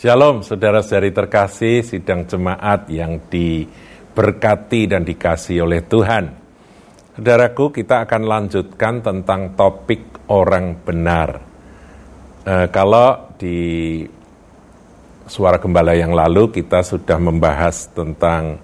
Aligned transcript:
Shalom, 0.00 0.40
saudara-saudari 0.40 1.12
terkasih, 1.12 1.84
sidang 1.84 2.24
jemaat 2.24 2.88
yang 2.88 3.20
diberkati 3.28 4.88
dan 4.88 5.04
dikasih 5.04 5.68
oleh 5.68 5.84
Tuhan. 5.84 6.24
Saudaraku, 7.20 7.68
kita 7.68 8.08
akan 8.08 8.22
lanjutkan 8.24 9.04
tentang 9.04 9.52
topik 9.52 10.24
orang 10.32 10.80
benar. 10.80 11.44
E, 12.40 12.72
kalau 12.72 13.36
di 13.36 14.00
suara 15.28 15.60
gembala 15.60 15.92
yang 15.92 16.16
lalu 16.16 16.48
kita 16.48 16.80
sudah 16.80 17.20
membahas 17.20 17.92
tentang 17.92 18.56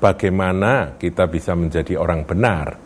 bagaimana 0.00 0.96
kita 0.96 1.28
bisa 1.28 1.52
menjadi 1.52 2.00
orang 2.00 2.24
benar. 2.24 2.80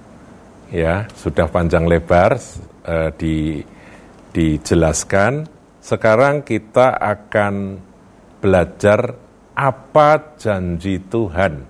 Ya, 0.74 1.06
sudah 1.14 1.46
panjang 1.46 1.86
lebar 1.86 2.42
e, 2.82 3.14
di, 3.14 3.62
dijelaskan 4.34 5.54
sekarang 5.84 6.40
kita 6.48 6.96
akan 6.96 7.76
belajar 8.40 9.12
apa 9.52 10.40
janji 10.40 10.96
Tuhan 10.96 11.61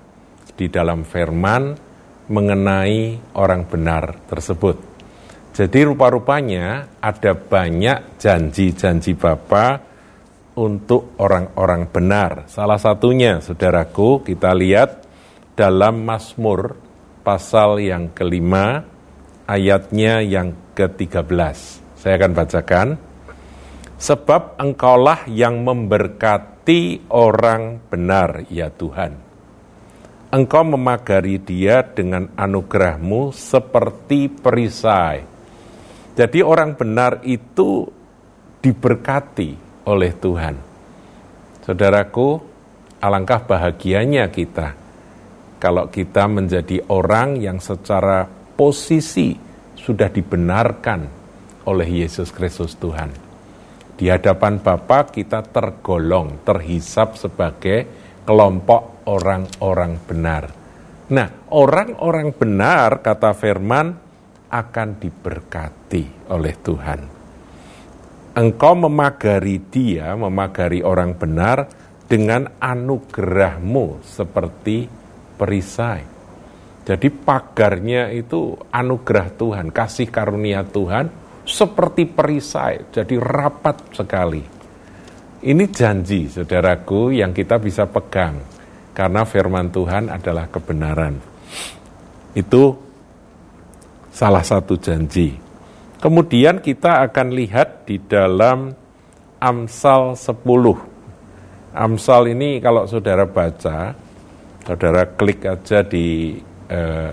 di 0.55 0.71
dalam 0.71 1.03
firman 1.03 1.75
mengenai 2.31 3.35
orang 3.35 3.67
benar 3.67 4.23
tersebut. 4.31 4.95
Jadi 5.55 5.87
rupa-rupanya 5.87 6.95
ada 7.03 7.35
banyak 7.35 8.19
janji-janji 8.23 9.19
Bapa 9.19 9.83
untuk 10.59 11.19
orang-orang 11.19 11.91
benar. 11.91 12.47
Salah 12.47 12.79
satunya, 12.79 13.43
saudaraku, 13.43 14.23
kita 14.23 14.55
lihat 14.55 15.03
dalam 15.59 16.07
Mazmur 16.07 16.79
pasal 17.27 17.83
yang 17.83 18.11
kelima, 18.15 18.83
ayatnya 19.47 20.23
yang 20.23 20.55
ke-13. 20.75 21.57
Saya 21.99 22.15
akan 22.19 22.33
bacakan. 22.35 22.89
Sebab 23.95 24.59
engkaulah 24.59 25.25
yang 25.31 25.63
memberkati 25.63 27.09
orang 27.15 27.79
benar, 27.87 28.45
ya 28.51 28.69
Tuhan. 28.69 29.17
Engkau 30.35 30.67
memagari 30.67 31.39
dia 31.39 31.87
dengan 31.87 32.27
anugerahmu 32.35 33.31
seperti 33.31 34.27
perisai. 34.27 35.23
Jadi 36.15 36.43
orang 36.43 36.75
benar 36.75 37.23
itu 37.23 37.87
diberkati 38.59 39.51
oleh 39.87 40.11
Tuhan. 40.19 40.55
Saudaraku, 41.63 42.29
alangkah 42.99 43.47
bahagianya 43.47 44.27
kita 44.31 44.75
kalau 45.65 45.89
kita 45.89 46.29
menjadi 46.29 46.85
orang 46.93 47.41
yang 47.41 47.57
secara 47.57 48.29
posisi 48.29 49.33
sudah 49.81 50.13
dibenarkan 50.13 51.01
oleh 51.65 52.05
Yesus 52.05 52.29
Kristus 52.29 52.77
Tuhan. 52.77 53.24
Di 53.95 54.11
hadapan 54.11 54.59
Bapa 54.59 55.07
kita 55.07 55.47
tergolong, 55.47 56.43
terhisap 56.43 57.15
sebagai 57.15 57.87
kelompok 58.27 59.07
orang-orang 59.07 60.03
benar. 60.03 60.45
Nah, 61.15 61.29
orang-orang 61.55 62.35
benar, 62.35 63.05
kata 63.05 63.37
firman, 63.39 63.95
akan 64.51 64.89
diberkati 64.99 66.31
oleh 66.35 66.55
Tuhan. 66.59 67.01
Engkau 68.35 68.75
memagari 68.75 69.63
dia, 69.71 70.11
memagari 70.19 70.83
orang 70.83 71.15
benar, 71.15 71.71
dengan 72.11 72.51
anugerahmu 72.59 74.03
seperti 74.03 74.91
perisai. 75.39 76.03
Jadi 76.85 77.09
pagarnya 77.09 78.13
itu 78.13 78.59
anugerah 78.75 79.29
Tuhan, 79.39 79.73
kasih 79.73 80.11
karunia 80.11 80.67
Tuhan, 80.67 81.24
seperti 81.45 82.09
perisai, 82.09 82.89
jadi 82.89 83.21
rapat 83.21 83.93
sekali. 83.93 84.43
Ini 85.45 85.65
janji, 85.69 86.25
saudaraku, 86.33 87.13
yang 87.13 87.37
kita 87.37 87.61
bisa 87.61 87.85
pegang, 87.85 88.41
karena 88.97 89.29
firman 89.29 89.69
Tuhan 89.69 90.09
adalah 90.09 90.49
kebenaran. 90.49 91.21
Itu 92.33 92.75
salah 94.09 94.41
satu 94.41 94.81
janji. 94.81 95.37
Kemudian 96.01 96.65
kita 96.65 97.05
akan 97.09 97.33
lihat 97.37 97.85
di 97.85 98.01
dalam 98.01 98.73
Amsal 99.37 100.17
10. 100.17 101.77
Amsal 101.77 102.23
ini 102.33 102.61
kalau 102.65 102.89
saudara 102.89 103.29
baca, 103.29 103.93
saudara 104.65 105.05
klik 105.13 105.45
aja 105.45 105.85
di 105.85 106.41
eh, 106.73 107.11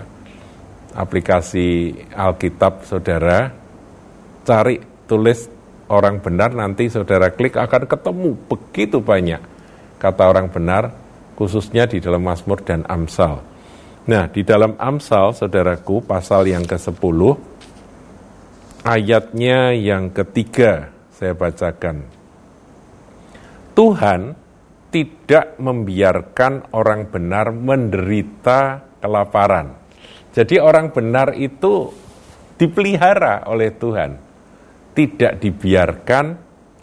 aplikasi 0.96 1.92
Alkitab 2.12 2.84
saudara, 2.88 3.61
cari 4.42 4.82
tulis 5.06 5.46
orang 5.92 6.18
benar 6.24 6.56
nanti 6.56 6.88
saudara 6.88 7.30
klik 7.30 7.58
akan 7.58 7.84
ketemu 7.84 8.30
begitu 8.48 8.98
banyak 9.04 9.42
kata 10.02 10.22
orang 10.26 10.50
benar 10.50 10.90
khususnya 11.38 11.86
di 11.86 12.02
dalam 12.02 12.22
Mazmur 12.26 12.60
dan 12.62 12.82
Amsal. 12.86 13.42
Nah, 14.02 14.26
di 14.26 14.42
dalam 14.42 14.74
Amsal 14.82 15.30
saudaraku 15.30 16.02
pasal 16.02 16.50
yang 16.50 16.66
ke-10 16.66 17.20
ayatnya 18.82 19.70
yang 19.78 20.10
ketiga 20.10 20.90
saya 21.14 21.38
bacakan. 21.38 22.02
Tuhan 23.78 24.20
tidak 24.92 25.56
membiarkan 25.62 26.74
orang 26.74 27.08
benar 27.08 27.54
menderita 27.54 28.82
kelaparan. 28.98 29.80
Jadi 30.34 30.58
orang 30.58 30.90
benar 30.90 31.32
itu 31.38 31.88
dipelihara 32.58 33.48
oleh 33.48 33.70
Tuhan 33.72 34.31
tidak 34.92 35.40
dibiarkan 35.40 36.36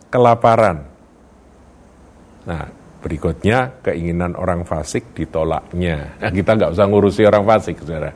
kelaparan. 0.09 0.77
Nah, 2.49 2.65
berikutnya 2.99 3.79
keinginan 3.85 4.33
orang 4.35 4.65
fasik 4.65 5.13
ditolaknya. 5.13 6.17
Nah, 6.17 6.31
kita 6.33 6.57
nggak 6.57 6.73
usah 6.73 6.85
ngurusi 6.89 7.21
orang 7.23 7.45
fasik, 7.45 7.79
saudara. 7.85 8.11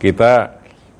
Kita 0.00 0.32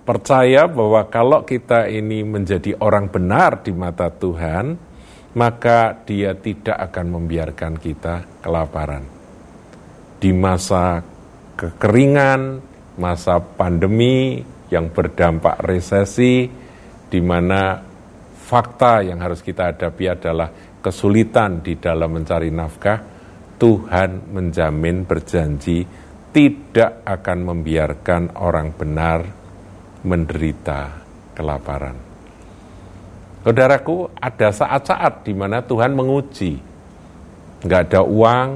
percaya 0.06 0.70
bahwa 0.70 1.06
kalau 1.10 1.42
kita 1.42 1.90
ini 1.90 2.22
menjadi 2.22 2.78
orang 2.78 3.10
benar 3.10 3.60
di 3.66 3.72
mata 3.74 4.08
Tuhan, 4.08 4.78
maka 5.34 5.94
dia 6.06 6.34
tidak 6.34 6.78
akan 6.90 7.06
membiarkan 7.18 7.78
kita 7.78 8.42
kelaparan. 8.42 9.04
Di 10.20 10.30
masa 10.34 11.00
kekeringan, 11.56 12.60
masa 13.00 13.40
pandemi 13.40 14.42
yang 14.70 14.92
berdampak 14.92 15.58
resesi, 15.64 16.46
di 17.10 17.20
mana 17.22 17.89
fakta 18.50 19.06
yang 19.06 19.22
harus 19.22 19.38
kita 19.46 19.70
hadapi 19.70 20.10
adalah 20.10 20.50
kesulitan 20.82 21.62
di 21.62 21.78
dalam 21.78 22.10
mencari 22.10 22.50
nafkah, 22.50 22.98
Tuhan 23.54 24.34
menjamin 24.34 25.06
berjanji 25.06 25.86
tidak 26.34 27.06
akan 27.06 27.38
membiarkan 27.46 28.34
orang 28.42 28.74
benar 28.74 29.20
menderita 30.02 30.80
kelaparan. 31.38 31.94
Saudaraku, 33.40 34.10
ada 34.18 34.48
saat-saat 34.52 35.24
di 35.24 35.32
mana 35.32 35.62
Tuhan 35.64 35.94
menguji. 35.96 36.60
Nggak 37.64 37.82
ada 37.88 38.02
uang, 38.04 38.50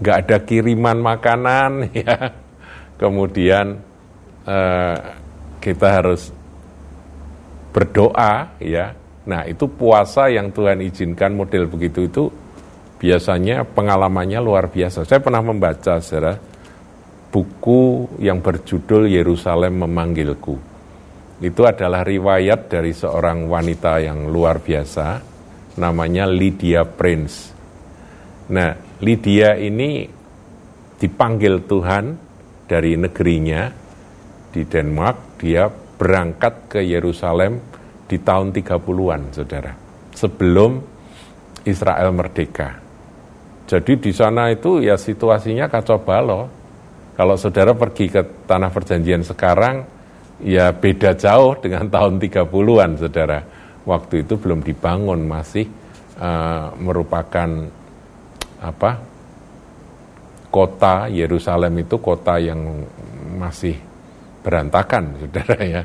nggak 0.00 0.16
ada 0.26 0.36
kiriman 0.44 0.98
makanan, 1.00 1.72
ya. 2.04 2.18
Kemudian 3.00 3.80
eh, 4.46 4.96
kita 5.58 5.88
harus 5.88 6.41
berdoa 7.72 8.60
ya. 8.60 8.92
Nah, 9.22 9.48
itu 9.48 9.66
puasa 9.66 10.28
yang 10.28 10.52
Tuhan 10.52 10.84
izinkan 10.84 11.32
model 11.32 11.66
begitu 11.66 12.06
itu 12.06 12.24
biasanya 13.00 13.66
pengalamannya 13.66 14.38
luar 14.38 14.70
biasa. 14.70 15.08
Saya 15.08 15.18
pernah 15.18 15.42
membaca 15.42 15.98
saudara 15.98 16.38
buku 17.32 18.12
yang 18.20 18.44
berjudul 18.44 19.08
Yerusalem 19.08 19.82
Memanggilku. 19.82 20.54
Itu 21.42 21.66
adalah 21.66 22.06
riwayat 22.06 22.70
dari 22.70 22.94
seorang 22.94 23.50
wanita 23.50 23.98
yang 23.98 24.30
luar 24.30 24.62
biasa 24.62 25.06
namanya 25.80 26.28
Lydia 26.28 26.84
Prince. 26.84 27.50
Nah, 28.52 28.76
Lydia 29.02 29.56
ini 29.58 30.06
dipanggil 31.00 31.66
Tuhan 31.66 32.04
dari 32.68 32.94
negerinya 32.94 33.72
di 34.52 34.62
Denmark, 34.62 35.40
dia 35.40 35.66
berangkat 35.72 36.54
ke 36.68 36.80
Yerusalem 36.84 37.71
di 38.12 38.20
tahun 38.20 38.52
30-an, 38.52 39.32
saudara. 39.32 39.72
Sebelum 40.12 40.76
Israel 41.64 42.12
merdeka. 42.12 42.76
Jadi 43.64 43.96
di 43.96 44.12
sana 44.12 44.52
itu 44.52 44.84
ya 44.84 45.00
situasinya 45.00 45.64
kacau 45.72 45.96
balau. 46.04 46.44
Kalau 47.16 47.40
saudara 47.40 47.72
pergi 47.72 48.12
ke 48.12 48.20
tanah 48.44 48.68
perjanjian 48.68 49.24
sekarang, 49.24 49.88
ya 50.44 50.76
beda 50.76 51.16
jauh 51.16 51.56
dengan 51.56 51.88
tahun 51.88 52.20
30-an, 52.20 52.90
saudara. 53.00 53.40
Waktu 53.88 54.28
itu 54.28 54.36
belum 54.36 54.60
dibangun, 54.60 55.24
masih 55.24 55.64
uh, 56.20 56.68
merupakan 56.76 57.48
apa 58.60 58.90
kota 60.52 61.08
Yerusalem 61.08 61.80
itu 61.80 61.96
kota 61.96 62.36
yang 62.36 62.60
masih 63.40 63.74
berantakan, 64.44 65.16
saudara 65.16 65.56
ya, 65.64 65.82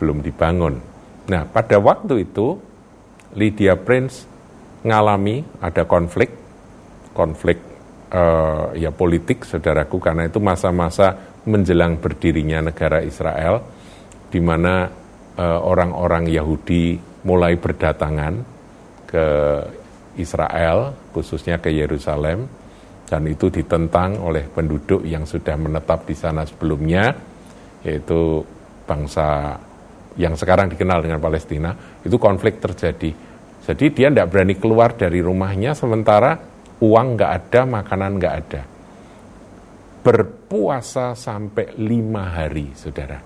belum 0.00 0.24
dibangun. 0.24 0.87
Nah, 1.28 1.44
pada 1.44 1.76
waktu 1.76 2.24
itu 2.24 2.56
Lydia 3.36 3.76
Prince 3.76 4.24
ngalami 4.80 5.44
ada 5.60 5.84
konflik, 5.84 6.32
konflik 7.12 7.60
uh, 8.12 8.72
ya 8.72 8.88
politik, 8.88 9.44
saudaraku, 9.44 10.00
karena 10.00 10.24
itu 10.28 10.40
masa-masa 10.40 11.36
menjelang 11.44 12.00
berdirinya 12.00 12.72
negara 12.72 13.04
Israel, 13.04 13.60
di 14.32 14.40
mana 14.40 14.88
uh, 15.36 15.60
orang-orang 15.60 16.32
Yahudi 16.32 16.96
mulai 17.28 17.60
berdatangan 17.60 18.34
ke 19.04 19.26
Israel, 20.16 20.96
khususnya 21.12 21.60
ke 21.60 21.68
Yerusalem, 21.68 22.48
dan 23.08 23.22
itu 23.28 23.52
ditentang 23.52 24.20
oleh 24.20 24.48
penduduk 24.48 25.04
yang 25.04 25.28
sudah 25.28 25.56
menetap 25.60 26.08
di 26.08 26.16
sana 26.16 26.48
sebelumnya, 26.48 27.12
yaitu 27.84 28.40
bangsa 28.88 29.60
yang 30.18 30.34
sekarang 30.34 30.68
dikenal 30.74 31.00
dengan 31.00 31.22
Palestina, 31.22 31.70
itu 32.02 32.18
konflik 32.18 32.58
terjadi. 32.58 33.14
Jadi 33.62 33.86
dia 33.94 34.08
tidak 34.10 34.28
berani 34.34 34.58
keluar 34.58 34.98
dari 34.98 35.22
rumahnya 35.22 35.78
sementara 35.78 36.34
uang 36.82 37.06
nggak 37.14 37.32
ada, 37.32 37.60
makanan 37.64 38.12
nggak 38.18 38.34
ada. 38.34 38.62
Berpuasa 40.02 41.14
sampai 41.14 41.78
lima 41.78 42.34
hari, 42.34 42.74
saudara. 42.74 43.18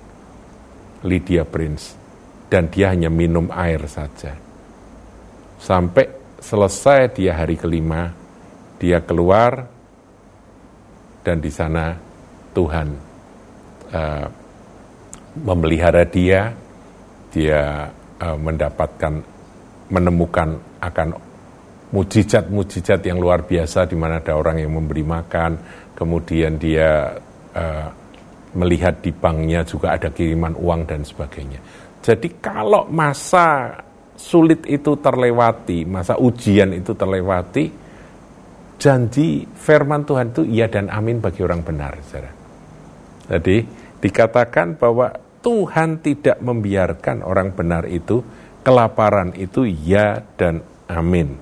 Lydia 1.03 1.49
Prince. 1.49 1.99
Dan 2.53 2.69
dia 2.69 2.93
hanya 2.93 3.09
minum 3.09 3.49
air 3.49 3.81
saja. 3.89 4.37
Sampai 5.57 6.37
selesai 6.37 7.17
dia 7.17 7.33
hari 7.39 7.57
kelima, 7.57 8.13
dia 8.77 9.01
keluar 9.01 9.73
dan 11.23 11.39
di 11.39 11.49
sana 11.49 11.95
Tuhan 12.51 12.89
uh, 13.95 14.27
memelihara 15.39 16.03
dia, 16.05 16.53
dia 17.33 17.89
uh, 18.21 18.37
mendapatkan 18.37 19.13
menemukan 19.89 20.49
akan 20.81 21.09
mujizat-mujizat 21.93 23.05
yang 23.05 23.21
luar 23.21 23.45
biasa 23.45 23.85
di 23.85 23.97
mana 23.97 24.25
ada 24.25 24.33
orang 24.33 24.65
yang 24.65 24.73
memberi 24.73 25.05
makan, 25.05 25.61
kemudian 25.93 26.57
dia 26.57 27.13
uh, 27.53 27.89
melihat 28.57 29.01
di 29.05 29.13
banknya 29.13 29.65
juga 29.65 29.97
ada 29.97 30.09
kiriman 30.09 30.57
uang 30.57 30.89
dan 30.89 31.05
sebagainya. 31.05 31.61
Jadi 32.01 32.41
kalau 32.41 32.89
masa 32.89 33.77
sulit 34.17 34.65
itu 34.69 34.97
terlewati, 35.01 35.85
masa 35.85 36.17
ujian 36.17 36.73
itu 36.73 36.97
terlewati, 36.97 37.65
janji 38.81 39.45
firman 39.47 40.03
Tuhan 40.09 40.33
itu 40.33 40.43
iya 40.49 40.67
dan 40.67 40.89
amin 40.89 41.21
bagi 41.21 41.45
orang 41.45 41.61
benar. 41.63 41.97
Jadi 43.29 43.57
dikatakan 44.03 44.81
bahwa 44.81 45.13
Tuhan 45.43 45.99
tidak 45.99 46.39
membiarkan 46.39 47.27
orang 47.27 47.51
benar 47.51 47.85
itu 47.91 48.23
kelaparan 48.63 49.35
itu 49.35 49.67
ya 49.67 50.23
dan 50.39 50.63
amin. 50.87 51.35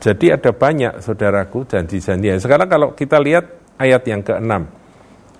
Jadi 0.00 0.32
ada 0.32 0.52
banyak 0.52 1.00
saudaraku 1.00 1.68
janji-janji. 1.68 2.36
Sekarang 2.40 2.68
kalau 2.68 2.92
kita 2.96 3.20
lihat 3.20 3.76
ayat 3.80 4.02
yang 4.04 4.20
keenam, 4.20 4.68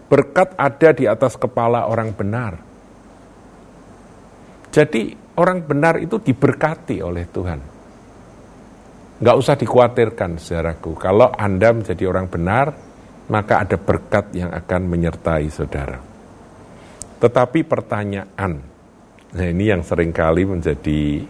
berkat 0.08 0.56
ada 0.56 0.88
di 0.92 1.04
atas 1.04 1.36
kepala 1.36 1.88
orang 1.88 2.12
benar. 2.16 2.60
Jadi 4.72 5.12
orang 5.36 5.64
benar 5.64 6.00
itu 6.00 6.16
diberkati 6.20 7.00
oleh 7.04 7.24
Tuhan. 7.28 7.60
Nggak 9.20 9.36
usah 9.36 9.54
dikhawatirkan, 9.56 10.36
saudaraku. 10.40 10.96
Kalau 10.96 11.30
Anda 11.32 11.70
menjadi 11.72 12.04
orang 12.08 12.26
benar, 12.28 12.72
maka 13.30 13.64
ada 13.64 13.76
berkat 13.78 14.34
yang 14.36 14.50
akan 14.52 14.80
menyertai 14.90 15.46
saudara. 15.48 16.13
Tetapi 17.24 17.64
pertanyaan, 17.64 18.52
nah 19.32 19.46
ini 19.48 19.72
yang 19.72 19.80
sering 19.80 20.12
kali 20.12 20.44
menjadi 20.44 21.24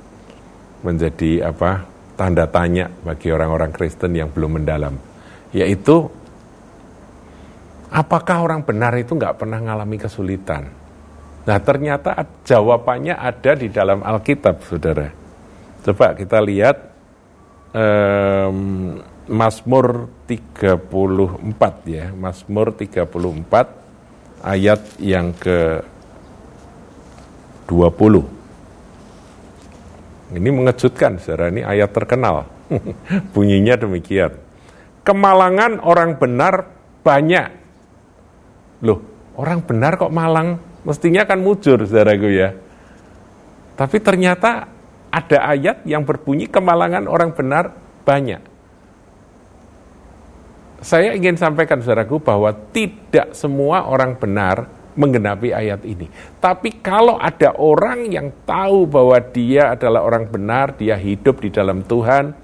menjadi 0.82 1.54
apa 1.54 1.86
tanda 2.18 2.50
tanya 2.50 2.90
bagi 2.90 3.30
orang-orang 3.30 3.70
Kristen 3.70 4.18
yang 4.18 4.26
belum 4.34 4.58
mendalam, 4.58 4.98
yaitu 5.54 6.10
apakah 7.94 8.42
orang 8.42 8.66
benar 8.66 8.90
itu 8.98 9.14
nggak 9.14 9.38
pernah 9.38 9.62
mengalami 9.62 9.94
kesulitan? 9.94 10.66
Nah 11.46 11.58
ternyata 11.62 12.26
jawabannya 12.42 13.14
ada 13.14 13.54
di 13.54 13.70
dalam 13.70 14.02
Alkitab, 14.02 14.66
saudara. 14.66 15.14
Coba 15.86 16.18
kita 16.18 16.42
lihat 16.42 16.90
um, 17.70 18.98
Mazmur 19.30 20.10
34 20.26 20.90
ya, 21.86 22.10
Mazmur 22.10 22.74
34 22.74 23.83
ayat 24.44 25.00
yang 25.00 25.32
ke 25.32 25.80
20. 27.64 30.36
Ini 30.36 30.48
mengejutkan, 30.52 31.16
saudara, 31.16 31.48
ini 31.48 31.64
ayat 31.64 31.96
terkenal. 31.96 32.44
Bunyinya 33.32 33.80
demikian. 33.80 34.36
Kemalangan 35.00 35.80
orang 35.80 36.20
benar 36.20 36.68
banyak. 37.00 37.48
Loh, 38.84 39.00
orang 39.40 39.64
benar 39.64 39.96
kok 39.96 40.12
malang? 40.12 40.60
Mestinya 40.84 41.24
kan 41.24 41.40
mujur, 41.40 41.80
saudaraku 41.88 42.28
ya. 42.28 42.52
Tapi 43.74 43.96
ternyata 44.04 44.68
ada 45.08 45.38
ayat 45.48 45.88
yang 45.88 46.04
berbunyi 46.04 46.50
kemalangan 46.50 47.08
orang 47.08 47.32
benar 47.32 47.72
banyak. 48.04 48.53
Saya 50.82 51.14
ingin 51.14 51.38
sampaikan 51.38 51.78
saudaraku 51.82 52.18
bahwa 52.22 52.50
tidak 52.74 53.36
semua 53.36 53.86
orang 53.86 54.18
benar 54.18 54.66
menggenapi 54.94 55.50
ayat 55.50 55.82
ini. 55.82 56.06
Tapi 56.38 56.78
kalau 56.78 57.18
ada 57.18 57.54
orang 57.58 58.06
yang 58.10 58.30
tahu 58.46 58.86
bahwa 58.86 59.18
dia 59.18 59.74
adalah 59.74 60.06
orang 60.06 60.30
benar, 60.30 60.78
dia 60.78 60.94
hidup 60.94 61.42
di 61.42 61.50
dalam 61.50 61.82
Tuhan, 61.82 62.34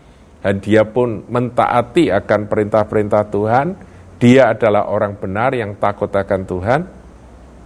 dan 0.40 0.54
dia 0.58 0.82
pun 0.82 1.22
mentaati 1.30 2.10
akan 2.10 2.40
perintah-perintah 2.50 3.22
Tuhan, 3.30 3.66
dia 4.20 4.52
adalah 4.52 4.88
orang 4.90 5.16
benar 5.16 5.54
yang 5.54 5.76
takut 5.78 6.10
akan 6.10 6.42
Tuhan. 6.44 6.80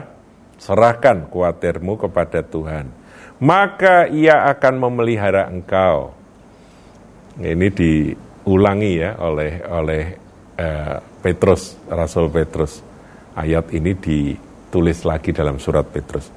serahkan 0.58 1.30
kuatirmu 1.30 1.94
kepada 1.94 2.42
Tuhan. 2.42 2.90
Maka 3.38 4.10
ia 4.10 4.50
akan 4.50 4.74
memelihara 4.82 5.46
engkau. 5.46 6.10
Ini 7.38 7.68
diulangi 7.70 8.92
ya 8.98 9.14
oleh 9.22 9.62
oleh 9.62 10.04
uh, 10.58 10.98
Petrus, 11.22 11.78
Rasul 11.86 12.34
Petrus. 12.34 12.82
Ayat 13.38 13.70
ini 13.70 13.94
ditulis 14.76 15.08
lagi 15.08 15.32
dalam 15.32 15.56
surat 15.56 15.88
Petrus. 15.88 16.28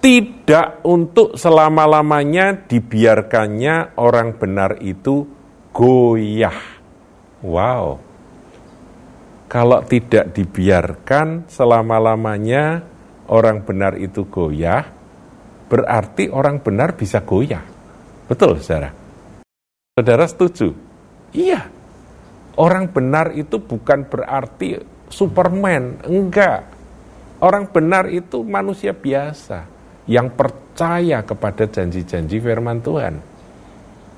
Tidak 0.00 0.88
untuk 0.88 1.36
selama-lamanya 1.36 2.64
dibiarkannya 2.64 4.00
orang 4.00 4.40
benar 4.40 4.80
itu 4.80 5.28
goyah. 5.68 6.56
Wow. 7.44 8.00
Kalau 9.52 9.84
tidak 9.84 10.32
dibiarkan 10.32 11.44
selama-lamanya 11.52 12.80
orang 13.28 13.60
benar 13.68 14.00
itu 14.00 14.24
goyah, 14.24 14.88
berarti 15.68 16.32
orang 16.32 16.64
benar 16.64 16.96
bisa 16.96 17.20
goyah. 17.20 17.68
Betul, 18.24 18.64
saudara? 18.64 18.96
Saudara 19.92 20.24
setuju? 20.24 20.72
Iya. 21.36 21.68
Orang 22.56 22.96
benar 22.96 23.36
itu 23.36 23.60
bukan 23.60 24.08
berarti 24.08 24.80
Superman, 25.08 26.04
enggak. 26.04 26.77
Orang 27.38 27.70
benar 27.70 28.10
itu 28.10 28.42
manusia 28.42 28.90
biasa 28.90 29.62
yang 30.10 30.32
percaya 30.34 31.22
kepada 31.22 31.70
janji-janji 31.70 32.42
firman 32.42 32.82
Tuhan. 32.82 33.14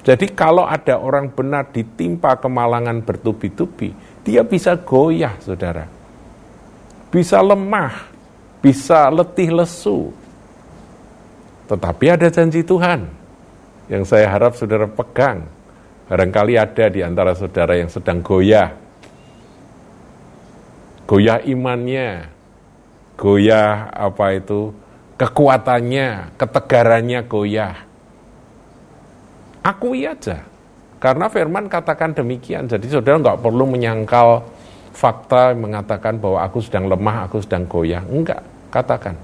Jadi 0.01 0.33
kalau 0.33 0.65
ada 0.65 0.97
orang 0.97 1.29
benar 1.29 1.69
ditimpa 1.69 2.41
kemalangan 2.41 3.05
bertubi-tubi, 3.05 3.93
dia 4.25 4.41
bisa 4.41 4.73
goyah, 4.81 5.37
saudara. 5.45 5.85
Bisa 7.13 7.45
lemah, 7.45 8.09
bisa 8.65 9.13
letih 9.13 9.53
lesu. 9.53 10.09
Tetapi 11.69 12.05
ada 12.09 12.33
janji 12.33 12.65
Tuhan 12.65 13.05
yang 13.93 14.09
saya 14.09 14.33
harap 14.33 14.57
saudara 14.57 14.89
pegang. 14.89 15.45
Barangkali 16.09 16.57
ada 16.57 16.89
di 16.89 17.05
antara 17.05 17.37
saudara 17.37 17.77
yang 17.77 17.93
sedang 17.93 18.25
goyah. 18.25 18.73
Goyah 21.05 21.45
imannya, 21.45 22.40
goyah 23.21 23.93
apa 23.93 24.41
itu, 24.41 24.73
kekuatannya, 25.21 26.41
ketegarannya 26.41 27.21
goyah. 27.29 27.77
Akui 29.61 30.09
aja, 30.09 30.41
karena 30.97 31.29
firman 31.29 31.69
katakan 31.69 32.17
demikian. 32.17 32.65
Jadi 32.65 32.89
saudara 32.89 33.21
nggak 33.21 33.45
perlu 33.45 33.69
menyangkal 33.69 34.41
fakta 34.97 35.53
mengatakan 35.53 36.17
bahwa 36.17 36.41
aku 36.41 36.65
sedang 36.65 36.89
lemah, 36.89 37.29
aku 37.29 37.45
sedang 37.45 37.69
goyah. 37.69 38.01
Enggak, 38.09 38.41
katakan. 38.73 39.17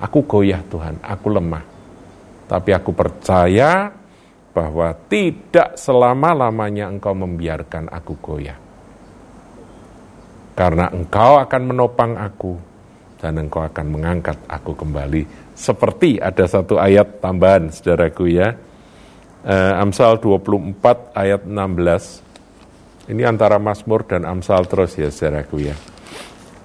Aku 0.00 0.26
goyah 0.26 0.58
Tuhan, 0.66 0.98
aku 1.04 1.28
lemah. 1.30 1.62
Tapi 2.50 2.74
aku 2.74 2.90
percaya 2.90 3.94
bahwa 4.50 4.90
tidak 5.06 5.78
selama-lamanya 5.78 6.90
engkau 6.90 7.14
membiarkan 7.14 7.86
aku 7.92 8.18
goyah. 8.18 8.58
Karena 10.58 10.90
engkau 10.90 11.38
akan 11.38 11.62
menopang 11.62 12.18
aku 12.18 12.69
dan 13.20 13.36
engkau 13.36 13.60
akan 13.60 13.92
mengangkat 13.92 14.40
aku 14.48 14.72
kembali. 14.72 15.52
Seperti 15.52 16.16
ada 16.16 16.48
satu 16.48 16.80
ayat 16.80 17.20
tambahan, 17.20 17.68
saudaraku 17.68 18.32
ya. 18.32 18.56
Uh, 19.40 19.80
Amsal 19.80 20.20
24 20.20 21.16
ayat 21.16 21.40
16. 21.44 23.12
Ini 23.12 23.22
antara 23.28 23.60
Mazmur 23.60 24.08
dan 24.08 24.24
Amsal 24.24 24.64
terus 24.64 24.96
ya, 24.96 25.12
saudaraku 25.12 25.68
ya. 25.68 25.76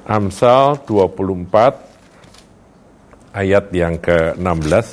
Amsal 0.07 0.79
24 0.87 3.35
ayat 3.35 3.65
yang 3.75 3.99
ke-16. 3.99 4.87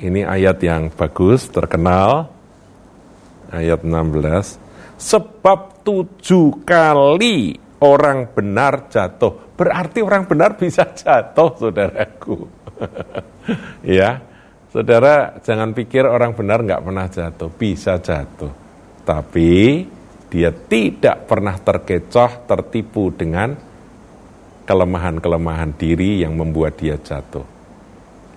Ini 0.00 0.24
ayat 0.24 0.56
yang 0.64 0.88
bagus, 0.88 1.52
terkenal. 1.52 2.32
Ayat 3.52 3.84
16. 3.84 4.56
Sebab 4.96 5.84
tujuh 5.84 6.64
kali 6.64 7.63
orang 7.84 8.32
benar 8.32 8.88
jatuh. 8.88 9.52
Berarti 9.52 10.00
orang 10.00 10.24
benar 10.24 10.56
bisa 10.56 10.88
jatuh, 11.04 11.52
saudaraku. 11.60 12.48
ya, 13.84 14.24
saudara 14.72 15.36
jangan 15.44 15.76
pikir 15.76 16.08
orang 16.08 16.32
benar 16.32 16.64
nggak 16.64 16.82
pernah 16.82 17.06
jatuh, 17.12 17.50
bisa 17.52 18.00
jatuh. 18.00 18.50
Tapi 19.04 19.84
dia 20.32 20.50
tidak 20.50 21.28
pernah 21.28 21.60
terkecoh, 21.60 22.48
tertipu 22.48 23.12
dengan 23.12 23.52
kelemahan-kelemahan 24.64 25.76
diri 25.76 26.24
yang 26.24 26.34
membuat 26.40 26.80
dia 26.80 26.96
jatuh. 26.96 27.44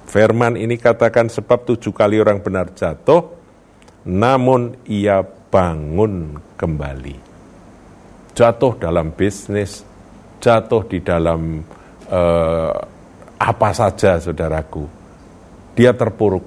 Firman 0.07 0.59
ini 0.59 0.75
katakan 0.75 1.31
sebab 1.31 1.63
tujuh 1.67 1.95
kali 1.95 2.19
orang 2.19 2.43
benar 2.43 2.71
jatuh, 2.75 3.31
namun 4.07 4.75
ia 4.87 5.23
bangun 5.23 6.39
kembali 6.59 7.26
jatuh 8.37 8.77
dalam 8.77 9.17
bisnis, 9.17 9.81
jatuh 10.37 10.85
di 10.85 11.01
dalam 11.01 11.65
uh, 12.13 12.73
apa 13.41 13.69
saja 13.73 14.21
saudaraku. 14.21 14.85
Dia 15.73 15.97
terpuruk. 15.97 16.45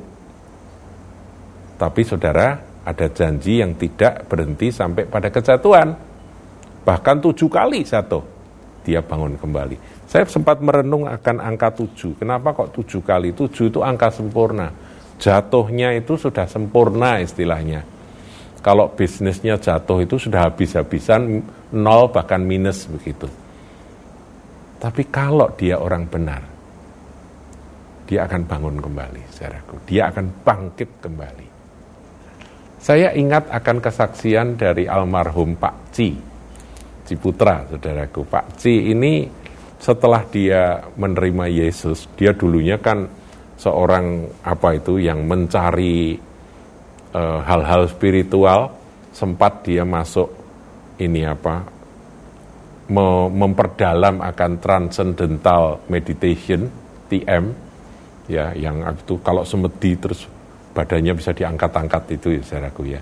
Tapi 1.74 2.02
saudara, 2.06 2.54
ada 2.86 3.06
janji 3.10 3.58
yang 3.58 3.74
tidak 3.74 4.30
berhenti 4.30 4.70
sampai 4.70 5.10
pada 5.10 5.34
kejatuhan. 5.34 5.90
Bahkan 6.86 7.16
tujuh 7.18 7.50
kali 7.50 7.82
jatuh, 7.82 8.22
dia 8.86 9.02
bangun 9.02 9.34
kembali. 9.34 10.06
Saya 10.06 10.26
sempat 10.30 10.62
merenung 10.62 11.06
akan 11.10 11.36
angka 11.42 11.74
tujuh. 11.74 12.18
Kenapa 12.18 12.54
kok 12.54 12.74
tujuh 12.74 13.02
kali? 13.02 13.34
Tujuh 13.34 13.70
itu 13.70 13.80
angka 13.82 14.10
sempurna. 14.10 14.70
Jatuhnya 15.20 15.94
itu 15.94 16.16
sudah 16.16 16.48
sempurna 16.48 17.20
istilahnya 17.20 17.99
kalau 18.60 18.92
bisnisnya 18.92 19.56
jatuh 19.56 20.04
itu 20.04 20.20
sudah 20.20 20.52
habis-habisan 20.52 21.40
nol 21.72 22.12
bahkan 22.12 22.44
minus 22.44 22.84
begitu. 22.88 23.28
Tapi 24.80 25.08
kalau 25.12 25.48
dia 25.56 25.76
orang 25.76 26.08
benar, 26.08 26.40
dia 28.08 28.24
akan 28.24 28.42
bangun 28.48 28.76
kembali, 28.80 29.22
saudaraku. 29.28 29.76
Dia 29.84 30.08
akan 30.08 30.26
bangkit 30.44 30.90
kembali. 31.04 31.48
Saya 32.80 33.12
ingat 33.12 33.52
akan 33.52 33.76
kesaksian 33.84 34.56
dari 34.56 34.88
almarhum 34.88 35.52
Pak 35.60 35.92
Ci, 35.92 36.16
Ciputra, 37.04 37.68
saudaraku. 37.68 38.24
Pak 38.24 38.56
Ci 38.56 38.88
ini 38.88 39.28
setelah 39.76 40.24
dia 40.28 40.80
menerima 40.96 41.44
Yesus, 41.48 42.08
dia 42.16 42.32
dulunya 42.32 42.80
kan 42.80 43.04
seorang 43.60 44.24
apa 44.44 44.80
itu 44.80 44.96
yang 44.96 45.28
mencari 45.28 46.16
hal-hal 47.16 47.82
uh, 47.86 47.90
spiritual 47.90 48.74
sempat 49.10 49.66
dia 49.66 49.82
masuk 49.82 50.30
ini 51.02 51.26
apa 51.26 51.66
memperdalam 53.30 54.18
akan 54.18 54.52
transcendental 54.58 55.78
meditation 55.86 56.66
TM 57.06 57.54
ya 58.26 58.50
yang 58.54 58.82
itu 58.94 59.18
kalau 59.22 59.46
semedi 59.46 59.94
terus 59.94 60.26
badannya 60.74 61.14
bisa 61.14 61.30
diangkat-angkat 61.34 62.02
itu 62.14 62.38
ya 62.38 62.42
saudaraku 62.42 62.82
ya. 62.90 63.00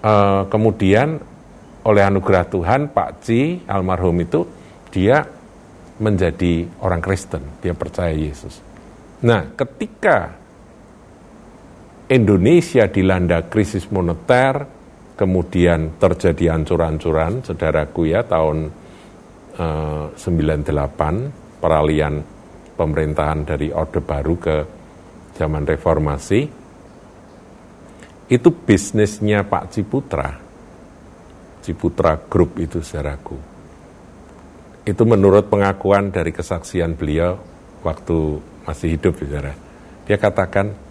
Uh, 0.00 0.48
kemudian 0.48 1.20
oleh 1.84 2.02
anugerah 2.04 2.48
Tuhan 2.48 2.92
Pak 2.92 3.24
Ci 3.24 3.64
almarhum 3.68 4.16
itu 4.20 4.48
dia 4.88 5.24
menjadi 6.00 6.64
orang 6.80 7.04
Kristen 7.04 7.44
dia 7.60 7.76
percaya 7.76 8.12
Yesus. 8.12 8.60
Nah 9.20 9.52
ketika 9.52 10.39
Indonesia 12.10 12.90
dilanda 12.90 13.46
krisis 13.46 13.86
moneter, 13.94 14.66
kemudian 15.14 15.94
terjadi 15.94 16.58
ancur-ancuran, 16.58 17.46
saudaraku 17.46 18.10
ya, 18.10 18.26
tahun 18.26 18.66
eh, 19.54 20.04
98, 20.18 21.62
peralihan 21.62 22.18
pemerintahan 22.74 23.46
dari 23.46 23.70
Orde 23.70 24.02
Baru 24.02 24.34
ke 24.42 24.56
zaman 25.38 25.62
reformasi, 25.62 26.40
itu 28.26 28.48
bisnisnya 28.58 29.46
Pak 29.46 29.70
Ciputra, 29.70 30.34
Ciputra 31.62 32.18
Group 32.26 32.58
itu 32.58 32.82
saudaraku. 32.82 33.38
Itu 34.82 35.06
menurut 35.06 35.46
pengakuan 35.46 36.10
dari 36.10 36.34
kesaksian 36.34 36.98
beliau 36.98 37.38
waktu 37.86 38.42
masih 38.66 38.98
hidup, 38.98 39.14
saudara. 39.14 39.54
Dia 40.10 40.18
katakan, 40.18 40.89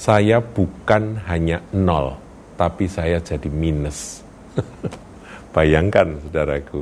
saya 0.00 0.40
bukan 0.40 1.20
hanya 1.28 1.60
nol, 1.76 2.16
tapi 2.56 2.88
saya 2.88 3.20
jadi 3.20 3.52
minus. 3.52 4.24
Bayangkan, 5.54 6.16
saudaraku, 6.24 6.80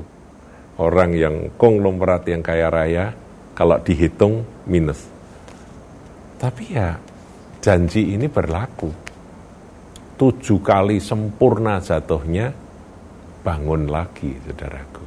orang 0.78 1.18
yang 1.18 1.50
konglomerat 1.58 2.30
yang 2.30 2.46
kaya 2.46 2.70
raya, 2.70 3.10
kalau 3.58 3.74
dihitung 3.82 4.46
minus. 4.70 5.02
Tapi 6.38 6.78
ya, 6.78 6.94
janji 7.58 8.14
ini 8.14 8.30
berlaku. 8.30 8.86
Tujuh 10.14 10.62
kali 10.62 11.02
sempurna 11.02 11.82
jatuhnya, 11.82 12.54
bangun 13.42 13.90
lagi, 13.90 14.30
saudaraku. 14.46 15.04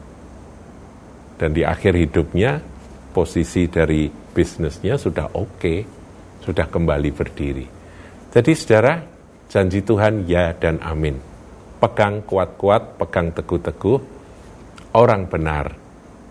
Dan 1.40 1.56
di 1.56 1.64
akhir 1.64 1.96
hidupnya, 1.96 2.60
posisi 3.16 3.72
dari 3.72 4.12
bisnisnya 4.12 5.00
sudah 5.00 5.32
oke, 5.32 5.56
okay, 5.56 5.80
sudah 6.44 6.68
kembali 6.68 7.12
berdiri. 7.16 7.81
Jadi 8.32 8.56
saudara, 8.56 9.04
janji 9.52 9.84
Tuhan 9.84 10.24
ya 10.24 10.56
dan 10.56 10.80
amin. 10.80 11.20
Pegang 11.84 12.24
kuat-kuat, 12.24 12.96
pegang 12.96 13.36
teguh-teguh, 13.36 14.00
orang 14.96 15.28
benar 15.28 15.76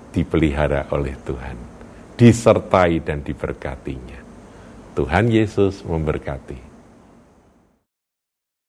dipelihara 0.08 0.88
oleh 0.96 1.12
Tuhan, 1.28 1.56
disertai 2.16 3.04
dan 3.04 3.20
diberkatinya. 3.20 4.16
Tuhan 4.96 5.28
Yesus 5.28 5.84
memberkati. 5.84 6.69